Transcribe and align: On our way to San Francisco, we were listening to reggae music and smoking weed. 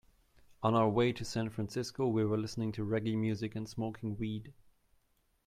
On 0.63 0.73
our 0.73 0.89
way 0.89 1.13
to 1.13 1.23
San 1.23 1.51
Francisco, 1.51 2.07
we 2.07 2.25
were 2.25 2.35
listening 2.39 2.71
to 2.71 2.83
reggae 2.83 3.15
music 3.15 3.55
and 3.55 3.69
smoking 3.69 4.17
weed. 4.17 4.51